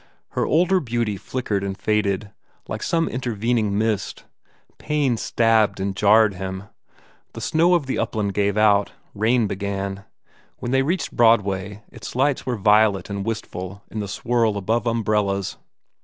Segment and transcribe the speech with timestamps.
[0.29, 2.31] Her older beauty flickered and faded
[2.67, 4.25] like some intervening mist.
[4.79, 6.63] Pain stabbed and jarred him.
[7.33, 8.93] The snow of the upland gave out.
[9.13, 10.05] Rain began.
[10.57, 15.57] When they reached Broadway its lights were violet and wistful in the swirl above umbrellas.